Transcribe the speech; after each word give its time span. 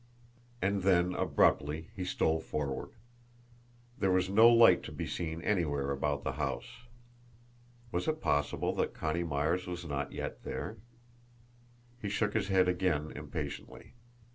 And 0.63 0.81
then, 0.81 1.13
abruptly, 1.13 1.91
he 1.95 2.05
stole 2.05 2.39
forward. 2.39 2.89
There 3.99 4.09
was 4.09 4.31
no 4.31 4.49
light 4.49 4.81
to 4.85 4.91
be 4.91 5.05
seen 5.05 5.43
anywhere 5.43 5.91
about 5.91 6.23
the 6.23 6.31
house. 6.41 6.85
Was 7.91 8.07
it 8.07 8.19
possible 8.19 8.73
that 8.77 8.95
Connie 8.95 9.21
Myers 9.23 9.67
was 9.67 9.85
not 9.85 10.11
yet 10.11 10.41
there? 10.41 10.77
He 12.01 12.09
shook 12.09 12.33
his 12.33 12.47
head 12.47 12.67
again 12.67 13.11
impatiently. 13.11 13.93